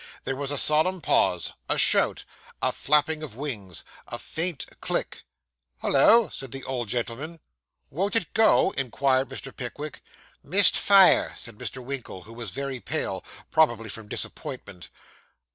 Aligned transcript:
There 0.23 0.35
was 0.35 0.49
a 0.49 0.57
solemn 0.57 0.99
pause 0.99 1.51
a 1.69 1.77
shout 1.77 2.25
a 2.59 2.71
flapping 2.71 3.21
of 3.21 3.35
wings 3.35 3.83
a 4.07 4.17
faint 4.17 4.65
click. 4.81 5.21
'Hollo!' 5.81 6.29
said 6.29 6.51
the 6.51 6.63
old 6.63 6.87
gentleman. 6.87 7.39
'Won't 7.91 8.15
it 8.15 8.33
go?' 8.33 8.71
inquired 8.71 9.29
Mr. 9.29 9.55
Pickwick. 9.55 10.01
'Missed 10.41 10.75
fire,' 10.75 11.33
said 11.37 11.59
Mr. 11.59 11.85
Winkle, 11.85 12.23
who 12.23 12.33
was 12.33 12.49
very 12.49 12.79
pale 12.79 13.23
probably 13.51 13.89
from 13.89 14.07
disappointment. 14.07 14.89